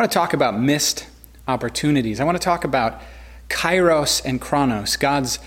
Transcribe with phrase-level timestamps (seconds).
[0.00, 1.06] want to talk about missed
[1.46, 2.20] opportunities.
[2.20, 3.02] I want to talk about
[3.50, 5.38] kairos and chronos, God's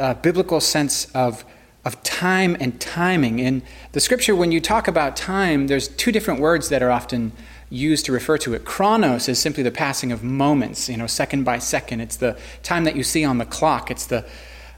[0.00, 1.44] uh, biblical sense of,
[1.84, 3.38] of time and timing.
[3.38, 3.62] In
[3.92, 7.30] the scripture, when you talk about time, there's two different words that are often
[7.68, 8.64] used to refer to it.
[8.64, 12.00] Chronos is simply the passing of moments, you know, second by second.
[12.00, 13.92] It's the time that you see on the clock.
[13.92, 14.26] It's the,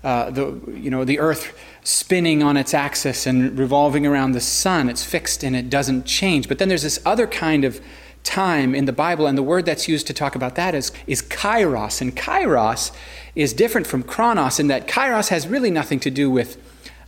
[0.05, 4.91] uh, the, you know, the earth spinning on its axis and revolving around the sun.
[4.91, 6.49] It's fixed and it doesn't change.
[6.49, 7.81] But then there's this other kind of
[8.25, 11.23] time in the Bible, and the word that's used to talk about that is, is
[11.23, 12.01] kairos.
[12.01, 12.93] And kairos
[13.35, 16.57] is different from chronos in that kairos has really nothing to do with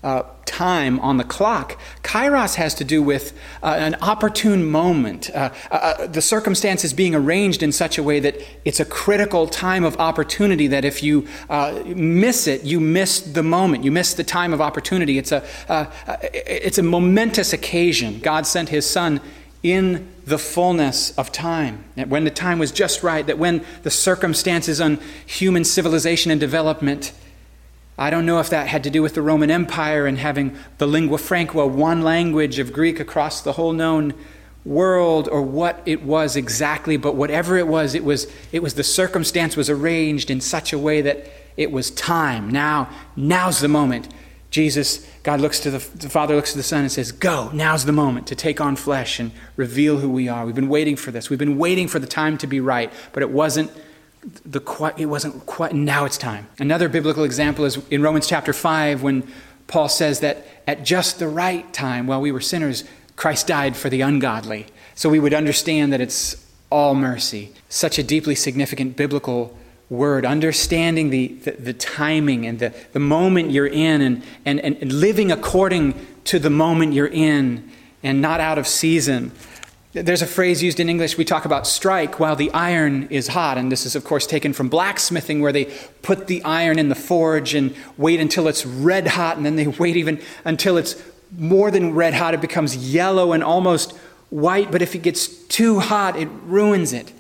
[0.04, 1.78] uh, time on the clock.
[2.02, 3.32] Kairos has to do with
[3.62, 8.20] uh, an opportune moment, uh, uh, uh, the circumstances being arranged in such a way
[8.20, 10.66] that it's a critical time of opportunity.
[10.66, 14.60] That if you uh, miss it, you miss the moment, you miss the time of
[14.60, 15.16] opportunity.
[15.16, 15.42] It's a,
[16.34, 18.20] it's a momentous occasion.
[18.20, 19.20] God sent his son
[19.62, 23.90] in the fullness of time, that when the time was just right, that when the
[23.90, 27.12] circumstances on human civilization and development,
[27.98, 30.86] I don't know if that had to do with the Roman Empire and having the
[30.86, 34.14] lingua franca, one language of Greek across the whole known
[34.64, 38.82] world, or what it was exactly, but whatever it was, it was, it was the
[38.82, 42.50] circumstance was arranged in such a way that it was time.
[42.50, 44.08] Now, now's the moment
[44.54, 47.86] Jesus, God looks to the, the, Father looks to the Son and says, Go, now's
[47.86, 50.44] the moment to take on flesh and reveal who we are.
[50.44, 51.30] We've been waiting for this.
[51.30, 53.72] We've been waiting for the time to be right, but it wasn't
[54.44, 54.60] the
[54.96, 56.46] it wasn't quite now it's time.
[56.58, 59.26] Another biblical example is in Romans chapter 5 when
[59.66, 62.84] Paul says that at just the right time, while we were sinners,
[63.16, 64.66] Christ died for the ungodly.
[64.94, 67.52] So we would understand that it's all mercy.
[67.70, 69.56] Such a deeply significant biblical
[69.90, 74.92] word, understanding the, the, the, timing and the, the moment you're in, and, and, and
[74.92, 75.94] living according
[76.24, 77.70] to the moment you're in
[78.02, 79.32] and not out of season.
[79.92, 83.58] There's a phrase used in English, we talk about strike while the iron is hot.
[83.58, 85.66] And this is, of course, taken from blacksmithing, where they
[86.02, 89.66] put the iron in the forge and wait until it's red hot, and then they
[89.80, 91.00] wait even until it's
[91.36, 92.34] more than red hot.
[92.34, 93.96] It becomes yellow and almost
[94.30, 97.12] white, but if it gets too hot, it ruins it.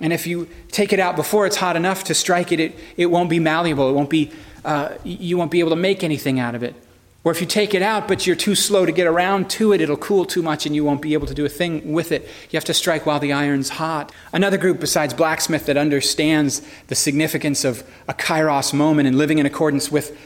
[0.00, 3.06] And if you take it out before it's hot enough to strike it, it, it
[3.06, 3.88] won't be malleable.
[3.90, 4.32] It won't be,
[4.64, 6.74] uh, you won't be able to make anything out of it.
[7.22, 9.82] Or if you take it out, but you're too slow to get around to it,
[9.82, 12.22] it'll cool too much and you won't be able to do a thing with it.
[12.50, 14.10] You have to strike while the iron's hot.
[14.32, 19.44] Another group besides blacksmith that understands the significance of a kairos moment and living in
[19.44, 20.18] accordance with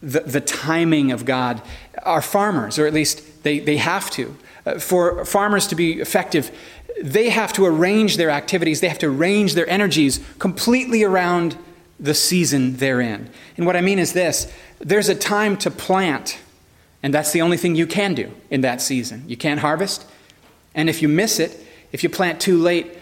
[0.00, 1.60] the, the timing of God
[2.02, 4.34] are farmers, or at least they, they have to.
[4.68, 6.50] Uh, for farmers to be effective,
[7.02, 11.56] they have to arrange their activities, they have to arrange their energies completely around
[11.98, 13.30] the season they're in.
[13.56, 16.38] And what I mean is this there's a time to plant,
[17.02, 19.24] and that's the only thing you can do in that season.
[19.26, 20.04] You can't harvest,
[20.74, 22.98] and if you miss it, if you plant too late,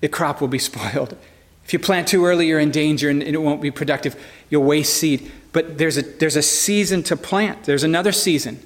[0.00, 1.16] the crop will be spoiled.
[1.64, 4.20] If you plant too early, you're in danger and it won't be productive.
[4.48, 5.30] You'll waste seed.
[5.52, 8.60] But there's a, there's a season to plant, there's another season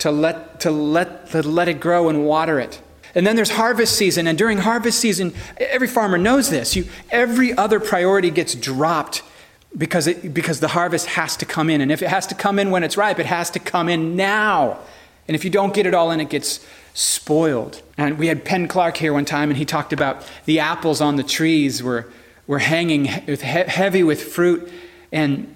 [0.00, 2.80] to let, to, let, to let it grow and water it.
[3.14, 6.76] And then there's harvest season, and during harvest season, every farmer knows this.
[6.76, 9.22] You, every other priority gets dropped
[9.76, 11.80] because, it, because the harvest has to come in.
[11.80, 14.16] And if it has to come in when it's ripe, it has to come in
[14.16, 14.78] now.
[15.26, 17.82] And if you don't get it all in, it gets spoiled.
[17.96, 21.16] And we had Penn Clark here one time, and he talked about the apples on
[21.16, 22.06] the trees were,
[22.46, 24.70] were hanging with, heavy with fruit.
[25.12, 25.54] And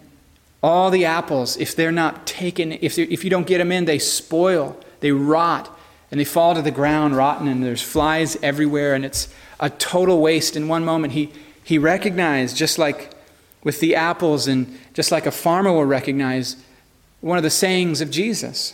[0.64, 3.98] all the apples, if they're not taken, if, if you don't get them in, they
[3.98, 5.78] spoil, they rot
[6.10, 9.28] and they fall to the ground rotten, and there's flies everywhere, and it's
[9.60, 10.56] a total waste.
[10.56, 11.30] In one moment, he,
[11.62, 13.10] he recognized, just like
[13.62, 16.56] with the apples, and just like a farmer will recognize,
[17.20, 18.72] one of the sayings of Jesus.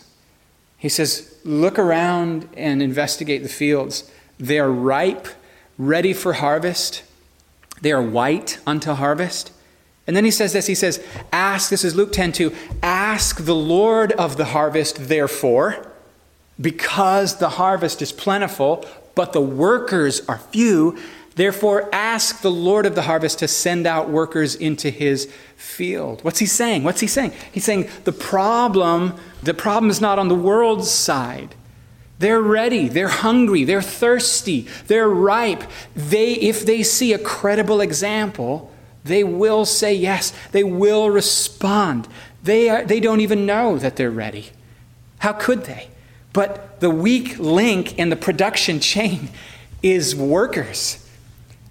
[0.79, 4.09] He says, Look around and investigate the fields.
[4.39, 5.27] They are ripe,
[5.77, 7.03] ready for harvest.
[7.81, 9.51] They are white unto harvest.
[10.11, 11.01] And then he says this He says,
[11.33, 12.53] Ask, this is Luke 10 2,
[12.83, 15.87] ask the Lord of the harvest, therefore
[16.61, 20.99] because the harvest is plentiful, but the workers are few.
[21.37, 26.23] Therefore, ask the Lord of the harvest to send out workers into his field.
[26.23, 26.83] What's he saying?
[26.83, 27.33] What's he saying?
[27.53, 31.55] He's saying the problem, the problem is not on the world's side.
[32.19, 35.63] They're ready, they're hungry, they're thirsty, they're ripe.
[35.97, 38.71] They, if they see a credible example,
[39.05, 42.09] they will say yes, they will respond.
[42.43, 44.51] They, are, they don't even know that they're ready.
[45.19, 45.89] How could they?
[46.33, 49.31] But the weak link in the production chain
[49.83, 51.07] is workers.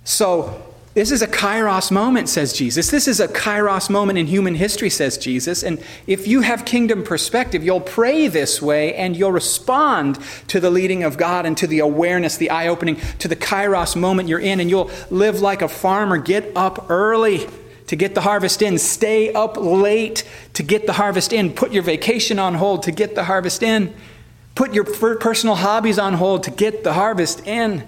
[0.04, 0.69] So
[1.00, 2.92] This is a kairos moment, says Jesus.
[2.92, 5.64] This is a kairos moment in human history, says Jesus.
[5.64, 10.20] And if you have kingdom perspective, you'll pray this way and you'll respond
[10.50, 13.96] to the leading of God and to the awareness, the eye opening, to the kairos
[13.96, 14.60] moment you're in.
[14.60, 16.18] And you'll live like a farmer.
[16.18, 17.48] Get up early
[17.88, 18.78] to get the harvest in.
[18.78, 21.54] Stay up late to get the harvest in.
[21.54, 23.94] Put your vacation on hold to get the harvest in.
[24.54, 27.88] Put your personal hobbies on hold to get the harvest in.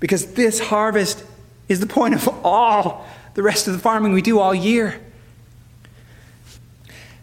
[0.00, 1.24] Because this harvest
[1.68, 5.00] is the point of all the rest of the farming we do all year.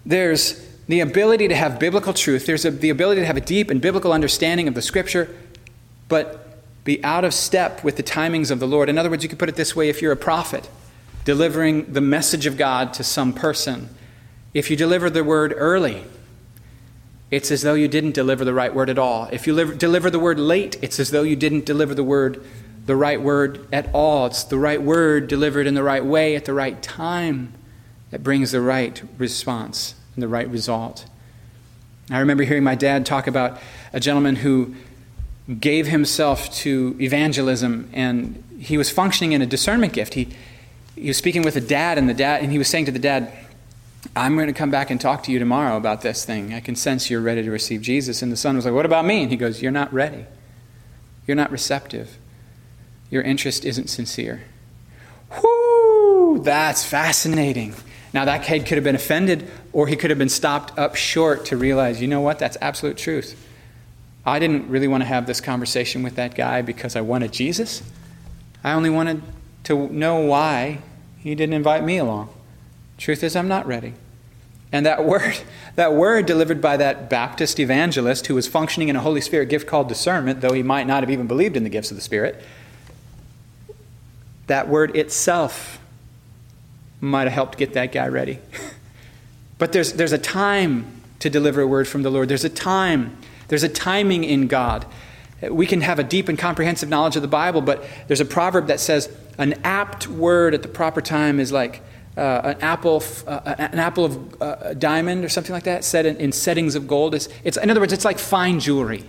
[0.06, 3.72] There's the ability to have biblical truth, there's a, the ability to have a deep
[3.72, 5.36] and biblical understanding of the scripture,
[6.08, 8.88] but be out of step with the timings of the Lord.
[8.88, 10.70] In other words, you could put it this way if you're a prophet
[11.26, 13.90] delivering the message of God to some person,
[14.54, 16.04] if you deliver the word early,
[17.32, 19.28] it's as though you didn't deliver the right word at all.
[19.32, 22.46] If you deliver the word late, it's as though you didn't deliver the word
[22.86, 24.28] the right word at all.
[24.28, 27.54] It's the right word delivered in the right way at the right time
[28.12, 31.06] that brings the right response and the right result.
[32.12, 33.60] I remember hearing my dad talk about
[33.92, 34.76] a gentleman who
[35.60, 40.14] gave himself to evangelism and he was functioning in a discernment gift.
[40.14, 40.30] He,
[40.96, 43.00] he was speaking with a dad and the dad and he was saying to the
[43.00, 43.32] dad,
[44.16, 46.54] I'm going to come back and talk to you tomorrow about this thing.
[46.54, 48.22] I can sense you're ready to receive Jesus.
[48.22, 49.24] And the son was like, What about me?
[49.24, 50.26] And he goes, You're not ready.
[51.26, 52.20] You're not receptive
[53.10, 54.44] your interest isn't sincere.
[55.42, 57.74] Whoo, that's fascinating.
[58.14, 61.46] Now, that kid could have been offended, or he could have been stopped up short
[61.48, 63.42] to realize, you know what, that's absolute truth.
[64.26, 67.84] I didn't really want to have this conversation with that guy because I wanted Jesus.
[68.64, 69.22] I only wanted
[69.66, 70.80] to know why
[71.18, 72.30] he didn't invite me along.
[72.98, 73.94] Truth is, I'm not ready.
[74.72, 75.38] And that word,
[75.76, 79.68] that word delivered by that Baptist evangelist who was functioning in a Holy Spirit gift
[79.68, 82.44] called discernment, though he might not have even believed in the gifts of the Spirit,
[84.48, 85.80] that word itself
[87.02, 88.40] might have helped get that guy ready.
[89.58, 92.30] but there's, there's a time to deliver a word from the Lord.
[92.30, 94.86] There's a time, there's a timing in God.
[95.42, 98.68] We can have a deep and comprehensive knowledge of the Bible, but there's a proverb
[98.68, 101.82] that says an apt word at the proper time is like
[102.18, 106.16] uh, an apple, uh, an apple of uh, diamond or something like that, set in,
[106.18, 107.14] in settings of gold.
[107.14, 109.04] It's, it's, in other words, it's like fine jewelry.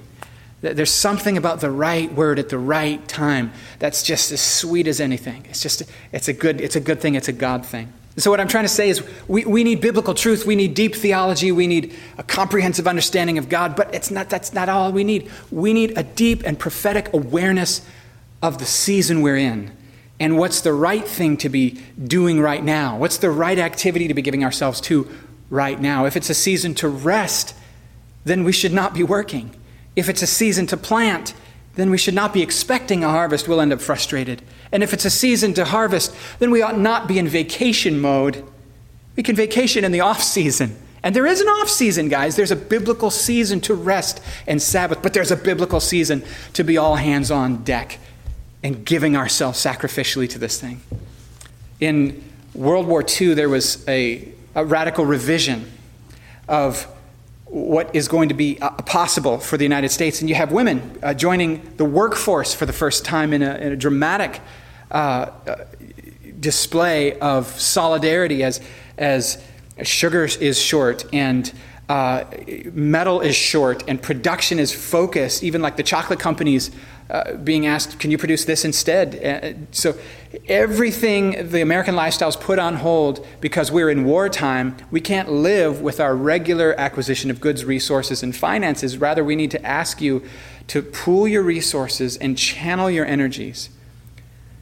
[0.61, 5.01] There's something about the right word at the right time that's just as sweet as
[5.01, 5.45] anything.
[5.49, 5.83] It's just,
[6.13, 7.93] it's a good, it's a good thing, it's a God thing.
[8.19, 10.95] So, what I'm trying to say is, we, we need biblical truth, we need deep
[10.95, 15.05] theology, we need a comprehensive understanding of God, but it's not, that's not all we
[15.05, 15.31] need.
[15.51, 17.87] We need a deep and prophetic awareness
[18.43, 19.77] of the season we're in
[20.19, 22.97] and what's the right thing to be doing right now.
[22.97, 25.09] What's the right activity to be giving ourselves to
[25.51, 26.07] right now?
[26.07, 27.55] If it's a season to rest,
[28.25, 29.55] then we should not be working.
[29.97, 31.35] If it's a season to plant,
[31.75, 33.49] then we should not be expecting a harvest.
[33.49, 34.43] We'll end up frustrated.
[34.73, 38.45] And if it's a season to harvest, then we ought not be in vacation mode.
[39.15, 40.77] We can vacation in the off season.
[41.03, 42.35] And there is an off season, guys.
[42.35, 46.77] There's a biblical season to rest and Sabbath, but there's a biblical season to be
[46.79, 47.99] all hands on deck
[48.63, 50.81] and giving ourselves sacrificially to this thing.
[51.79, 55.71] In World War II, there was a, a radical revision
[56.49, 56.89] of
[57.47, 60.21] what is going to be uh, possible for the United States.
[60.21, 63.73] And you have women uh, joining the workforce for the first time in a, in
[63.73, 64.41] a dramatic
[64.91, 65.65] uh, uh
[66.39, 68.61] display of solidarity as,
[68.99, 69.43] as
[69.83, 71.53] sugar is short and
[71.89, 72.25] uh,
[72.73, 76.71] metal is short and production is focused, even like the chocolate companies
[77.09, 79.25] uh, being asked, can you produce this instead?
[79.25, 79.97] Uh, so
[80.49, 84.77] everything the American lifestyle is put on hold because we're in wartime.
[84.91, 88.99] We can't live with our regular acquisition of goods, resources, and finances.
[88.99, 90.25] Rather, we need to ask you
[90.67, 93.71] to pool your resources and channel your energies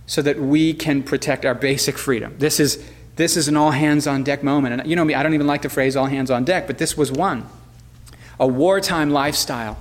[0.06, 2.34] so that we can protect our basic freedom.
[2.38, 2.84] This is,
[3.16, 4.80] this is an all hands on deck moment.
[4.80, 6.76] And you know me, I don't even like the phrase all hands on deck, but
[6.76, 7.46] this was one.
[8.38, 9.78] A wartime lifestyle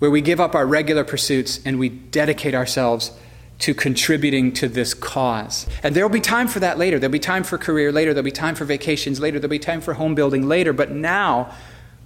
[0.00, 3.12] where we give up our regular pursuits and we dedicate ourselves
[3.60, 5.66] to contributing to this cause.
[5.82, 6.98] And there will be time for that later.
[6.98, 8.12] There'll be time for career later.
[8.14, 9.38] There'll be time for vacations later.
[9.38, 10.72] There'll be time for home building later.
[10.72, 11.54] But now,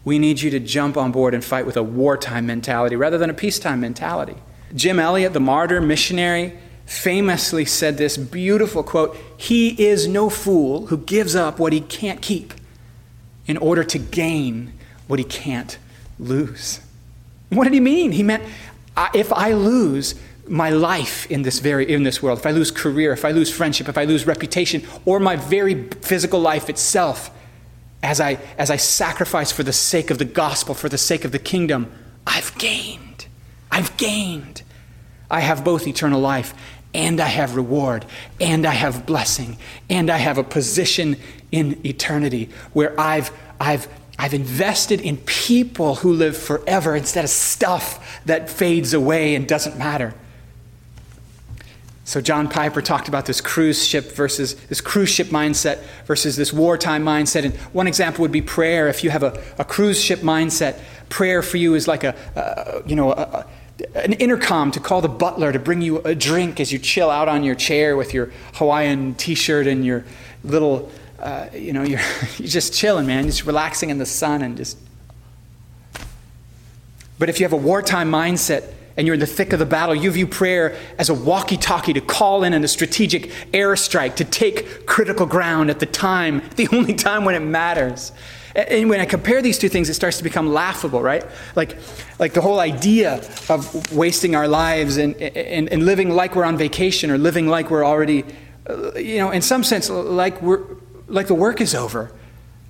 [0.05, 3.31] we need you to jump on board and fight with a wartime mentality rather than
[3.31, 4.35] a peacetime mentality.
[4.75, 10.99] Jim Elliot, the martyr missionary, famously said this beautiful quote He is no fool who
[10.99, 12.53] gives up what he can't keep
[13.47, 14.73] in order to gain
[15.07, 15.79] what he can't
[16.19, 16.81] lose.
[17.55, 18.13] What did he mean?
[18.13, 18.43] He meant
[19.15, 20.15] if I lose
[20.47, 23.51] my life in this very in this world, if I lose career, if I lose
[23.51, 27.31] friendship, if I lose reputation, or my very physical life itself,
[28.03, 31.33] as I as I sacrifice for the sake of the gospel, for the sake of
[31.33, 31.91] the kingdom,
[32.27, 33.27] I've gained.
[33.71, 34.63] I've gained.
[35.31, 36.55] I have both eternal life
[36.95, 38.07] and I have reward,
[38.41, 39.59] and I have blessing,
[39.91, 41.17] and I have a position
[41.51, 48.23] in eternity where I've, I've, I've invested in people who live forever instead of stuff
[48.27, 50.15] that fades away and doesn't matter.
[52.07, 56.53] So John Piper talked about this cruise ship versus this cruise ship mindset versus this
[56.53, 57.45] wartime mindset.
[57.45, 58.89] And one example would be prayer.
[58.89, 60.79] If you have a, a cruise ship mindset,
[61.09, 63.47] prayer for you is like a, you know a,
[63.95, 67.29] an intercom to call the butler to bring you a drink as you chill out
[67.29, 70.05] on your chair with your Hawaiian T-shirt and your
[70.45, 70.93] little
[71.25, 72.01] uh, you know you're,
[72.39, 74.79] you're just chilling, man, just relaxing in the sun and just.
[77.19, 79.95] But if you have a wartime mindset and you're in the thick of the battle,
[79.95, 84.25] you view prayer as a walkie talkie to call in and a strategic airstrike, to
[84.25, 88.13] take critical ground at the time, the only time when it matters.
[88.55, 91.25] And when I compare these two things, it starts to become laughable, right?
[91.57, 91.77] Like,
[92.21, 93.15] like the whole idea
[93.49, 97.69] of wasting our lives and, and, and living like we're on vacation or living like
[97.69, 98.25] we're already,
[98.69, 100.63] uh, you know, in some sense, like, we're,
[101.07, 102.13] like the work is over,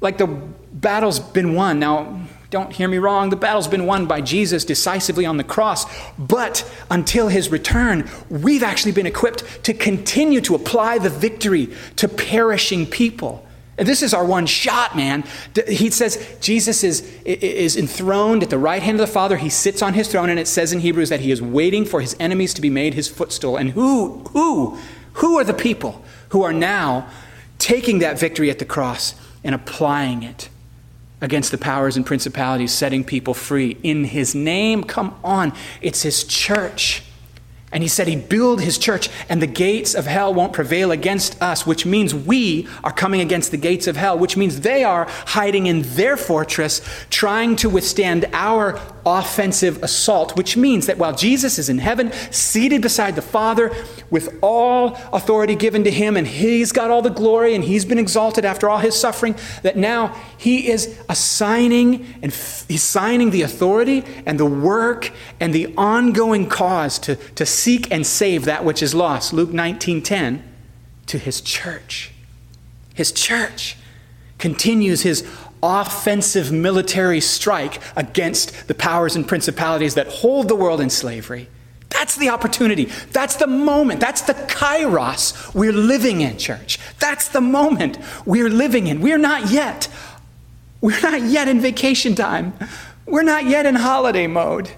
[0.00, 1.78] like the battle's been won.
[1.78, 5.86] Now, don't hear me wrong, the battle's been won by Jesus decisively on the cross.
[6.16, 12.08] But until his return, we've actually been equipped to continue to apply the victory to
[12.08, 13.44] perishing people.
[13.76, 15.24] And this is our one shot, man.
[15.66, 19.36] He says Jesus is, is enthroned at the right hand of the Father.
[19.36, 22.00] He sits on his throne, and it says in Hebrews that he is waiting for
[22.00, 23.56] his enemies to be made his footstool.
[23.56, 24.78] And who, who,
[25.14, 27.10] who are the people who are now
[27.64, 30.50] taking that victory at the cross and applying it?
[31.20, 34.84] against the powers and principalities, setting people free in his name.
[34.84, 37.02] Come on, it's his church.
[37.72, 41.40] And he said he'd build his church, and the gates of hell won't prevail against
[41.42, 45.06] us, which means we are coming against the gates of hell, which means they are
[45.08, 51.58] hiding in their fortress, trying to withstand our offensive assault, which means that while Jesus
[51.58, 53.74] is in heaven, seated beside the Father,
[54.10, 57.98] with all authority given to him, and he's got all the glory, and he's been
[57.98, 62.32] exalted after all his suffering, that now he is assigning and
[62.68, 68.06] he's signing the authority and the work and the ongoing cause to, to seek and
[68.06, 69.32] save that which is lost.
[69.32, 70.42] Luke 19:10
[71.06, 72.12] to his church.
[72.94, 73.76] His church
[74.38, 75.26] continues his
[75.64, 81.48] offensive military strike against the powers and principalities that hold the world in slavery.
[81.90, 82.86] That's the opportunity.
[83.12, 84.00] That's the moment.
[84.00, 86.78] That's the kairos we're living in, church.
[86.98, 89.00] That's the moment we're living in.
[89.00, 89.88] We're not yet.
[90.80, 92.52] We're not yet in vacation time.
[93.06, 94.70] We're not yet in holiday mode.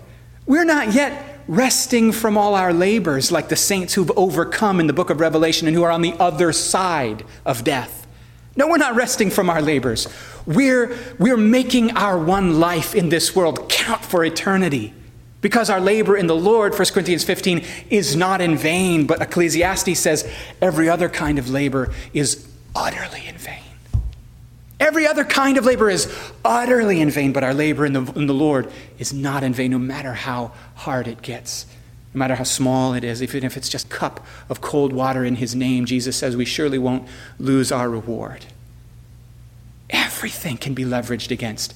[0.47, 4.93] We're not yet resting from all our labors like the saints who've overcome in the
[4.93, 8.06] book of Revelation and who are on the other side of death.
[8.57, 10.09] No, we're not resting from our labors.
[10.47, 14.95] We're, we're making our one life in this world count for eternity.
[15.43, 19.99] Because our labor in the Lord, 1 Corinthians 15, is not in vain, but Ecclesiastes
[19.99, 20.29] says
[20.63, 23.63] every other kind of labor is utterly in vain.
[24.81, 26.13] Every other kind of labor is
[26.45, 29.71] utterly in vain, but our labor in the, in the Lord is not in vain,
[29.71, 31.67] no matter how hard it gets,
[32.17, 33.23] no matter how small it is.
[33.23, 36.47] Even if it's just a cup of cold water in His name, Jesus says we
[36.47, 37.07] surely won't
[37.39, 38.47] lose our reward.
[39.91, 41.75] Everything can be leveraged against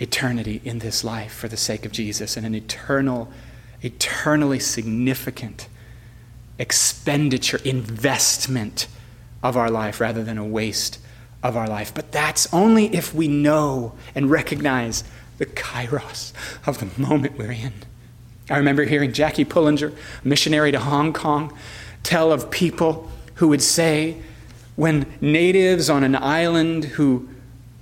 [0.00, 3.30] eternity in this life for the sake of Jesus and an eternal,
[3.80, 5.68] eternally significant
[6.58, 8.88] expenditure, investment
[9.40, 10.98] of our life rather than a waste
[11.44, 11.94] of our life.
[11.94, 15.04] But that's only if we know and recognize
[15.38, 16.32] the kairos
[16.66, 17.72] of the moment we're in.
[18.50, 21.56] I remember hearing Jackie Pullinger, missionary to Hong Kong,
[22.02, 24.16] tell of people who would say,
[24.76, 27.28] when natives on an island who,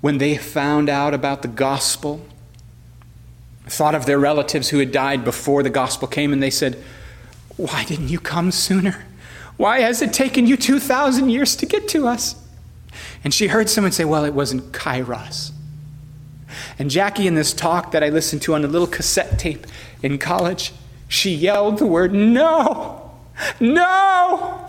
[0.01, 2.27] when they found out about the gospel,
[3.67, 6.83] thought of their relatives who had died before the gospel came, and they said,
[7.57, 9.07] Why didn't you come sooner?
[9.57, 12.37] Why has it taken you 2,000 years to get to us?
[13.25, 15.53] And she heard someone say, Well, it wasn't Kairos.
[16.79, 19.67] And Jackie, in this talk that I listened to on a little cassette tape
[20.03, 20.73] in college,
[21.09, 23.11] she yelled the word, No!
[23.61, 24.65] No!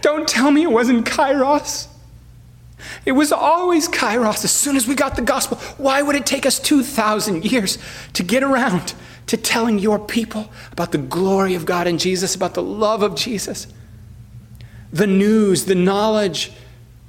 [0.00, 1.88] Don't tell me it wasn't Kairos.
[3.04, 5.58] It was always Kairos as soon as we got the gospel.
[5.76, 7.78] Why would it take us 2,000 years
[8.14, 8.94] to get around
[9.26, 13.14] to telling your people about the glory of God and Jesus, about the love of
[13.14, 13.66] Jesus?
[14.92, 16.52] The news, the knowledge,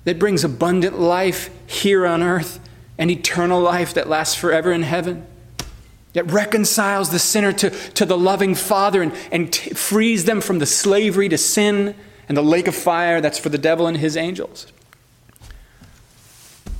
[0.03, 2.59] that brings abundant life here on earth
[2.97, 5.25] and eternal life that lasts forever in heaven.
[6.13, 10.59] That reconciles the sinner to, to the loving Father and, and t- frees them from
[10.59, 11.95] the slavery to sin
[12.27, 14.67] and the lake of fire that's for the devil and his angels.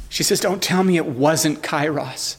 [0.09, 2.37] She says, Don't tell me it wasn't Kairos.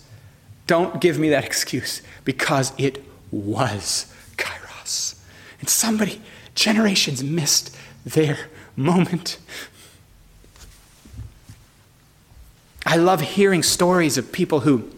[0.66, 5.20] Don't give me that excuse because it was Kairos.
[5.60, 6.20] And somebody
[6.58, 7.72] Generations missed
[8.04, 8.36] their
[8.76, 9.38] moment.
[12.88, 14.90] I love hearing stories of people who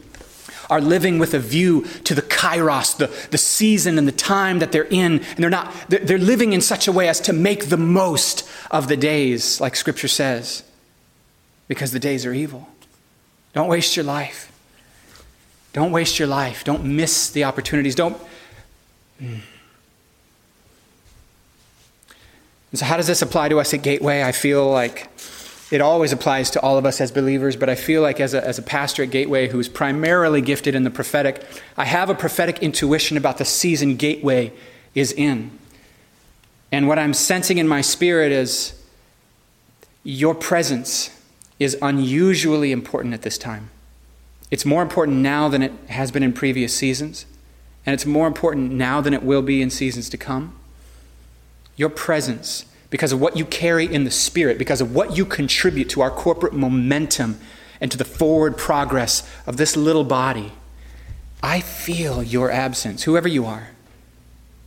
[0.70, 4.70] are living with a view to the kairos, the, the season and the time that
[4.70, 7.76] they're in, and they're not, they're, living in such a way as to make the
[7.76, 10.62] most of the days, like Scripture says,
[11.66, 12.68] because the days are evil.
[13.54, 14.52] Don't waste your life.
[15.72, 16.62] Don't waste your life.
[16.62, 17.96] Don't miss the opportunities.
[17.96, 18.16] Don't.
[19.20, 19.40] Mm.
[22.70, 24.22] And so, how does this apply to us at Gateway?
[24.22, 25.08] I feel like
[25.70, 28.44] it always applies to all of us as believers, but I feel like as a,
[28.44, 31.44] as a pastor at Gateway who's primarily gifted in the prophetic,
[31.76, 34.52] I have a prophetic intuition about the season Gateway
[34.94, 35.52] is in.
[36.72, 38.80] And what I'm sensing in my spirit is
[40.02, 41.16] your presence
[41.60, 43.70] is unusually important at this time.
[44.50, 47.26] It's more important now than it has been in previous seasons,
[47.86, 50.56] and it's more important now than it will be in seasons to come.
[51.76, 55.88] Your presence because of what you carry in the Spirit, because of what you contribute
[55.90, 57.38] to our corporate momentum
[57.80, 60.52] and to the forward progress of this little body.
[61.42, 63.70] I feel your absence, whoever you are,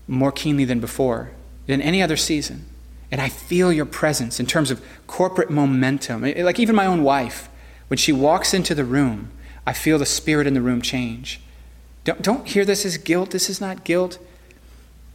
[0.08, 1.32] more keenly than before,
[1.68, 2.66] than any other season.
[3.12, 6.24] And I feel your presence in terms of corporate momentum.
[6.24, 7.48] Like even my own wife,
[7.88, 9.30] when she walks into the room,
[9.68, 11.40] I feel the spirit in the room change.
[12.06, 13.30] Don't, don't hear this as guilt.
[13.30, 14.18] This is not guilt.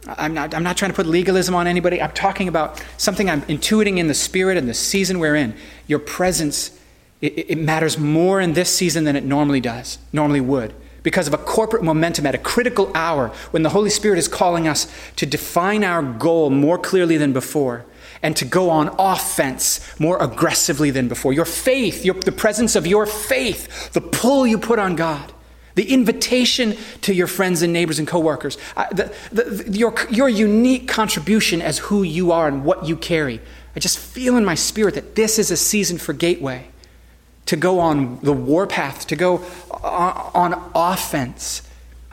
[0.07, 2.01] I'm not, I'm not trying to put legalism on anybody.
[2.01, 5.55] I'm talking about something I'm intuiting in the spirit and the season we're in.
[5.87, 6.77] Your presence,
[7.21, 11.33] it, it matters more in this season than it normally does, normally would, because of
[11.33, 14.87] a corporate momentum at a critical hour when the Holy Spirit is calling us
[15.17, 17.85] to define our goal more clearly than before
[18.21, 21.33] and to go on offense more aggressively than before.
[21.33, 25.33] Your faith, your, the presence of your faith, the pull you put on God
[25.75, 30.87] the invitation to your friends and neighbors and coworkers, uh, the, the, your, your unique
[30.87, 33.39] contribution as who you are and what you carry.
[33.75, 36.67] I just feel in my spirit that this is a season for Gateway
[37.45, 41.61] to go on the warpath, to go on, on offense.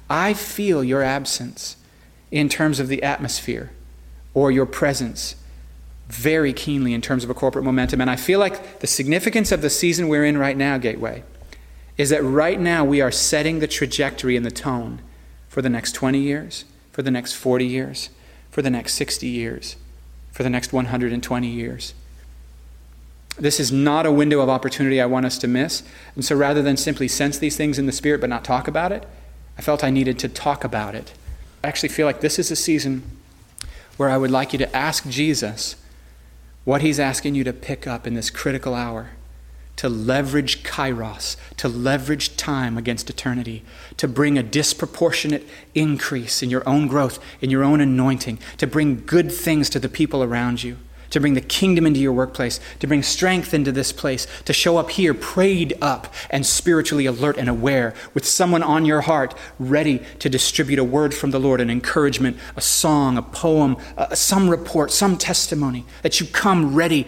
[0.09, 1.77] I feel your absence
[2.31, 3.71] in terms of the atmosphere
[4.33, 5.37] or your presence
[6.09, 8.01] very keenly in terms of a corporate momentum.
[8.01, 11.25] And I feel like the significance of the season we're in right now, Gateway,
[11.97, 15.01] is that right now we are setting the trajectory and the tone
[15.49, 18.11] for the next 20 years, for the next 40 years,
[18.51, 19.77] for the next 60 years,
[20.31, 21.95] for the next 120 years.
[23.39, 25.83] This is not a window of opportunity I want us to miss.
[26.15, 28.93] And so rather than simply sense these things in the Spirit but not talk about
[28.93, 29.07] it,
[29.59, 31.13] I felt I needed to talk about it.
[31.63, 33.03] I actually feel like this is a season
[33.97, 35.77] where I would like you to ask Jesus
[36.65, 39.11] what he's asking you to pick up in this critical hour
[39.77, 43.62] to leverage kairos, to leverage time against eternity,
[43.99, 49.05] to bring a disproportionate increase in your own growth, in your own anointing, to bring
[49.05, 50.79] good things to the people around you,
[51.11, 54.79] to bring the kingdom into your workplace, to bring strength into this place, to show
[54.79, 60.01] up here prayed up and spiritually alert and aware, with someone on your heart ready
[60.19, 64.49] to distribute a word from the Lord, an encouragement, a song, a poem, uh, some
[64.49, 67.07] report, some testimony, that you come ready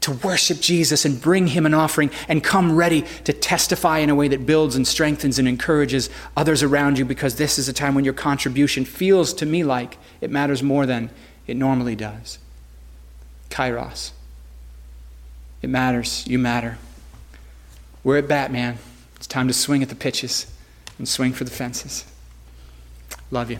[0.00, 4.14] to worship Jesus and bring him an offering and come ready to testify in a
[4.14, 7.94] way that builds and strengthens and encourages others around you because this is a time
[7.94, 11.10] when your contribution feels to me like it matters more than
[11.46, 12.38] it normally does.
[13.50, 14.12] Kairos.
[15.62, 16.26] It matters.
[16.26, 16.78] You matter.
[18.02, 18.78] We're at Batman.
[19.16, 20.46] It's time to swing at the pitches
[20.96, 22.04] and swing for the fences.
[23.30, 23.58] Love you.